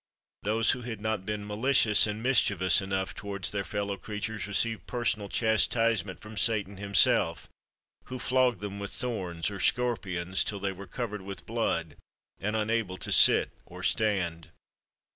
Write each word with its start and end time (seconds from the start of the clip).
Those 0.41 0.71
who 0.71 0.81
had 0.81 0.99
not 0.99 1.27
been 1.27 1.45
malicious 1.45 2.07
and 2.07 2.23
mischievous 2.23 2.81
enough 2.81 3.13
towards 3.13 3.51
their 3.51 3.63
fellow 3.63 3.97
creatures, 3.97 4.47
received 4.47 4.87
personal 4.87 5.29
chastisement 5.29 6.19
from 6.21 6.37
Satan 6.37 6.77
himself, 6.77 7.47
who 8.05 8.17
flogged 8.17 8.61
them 8.61 8.79
with 8.79 8.91
thorns 8.91 9.51
or 9.51 9.59
scorpions 9.59 10.43
till 10.43 10.59
they 10.59 10.71
were 10.71 10.87
covered 10.87 11.21
with 11.21 11.45
blood, 11.45 11.97
and 12.39 12.55
unable 12.55 12.97
to 12.97 13.11
sit 13.11 13.51
or 13.67 13.83
stand. 13.83 14.49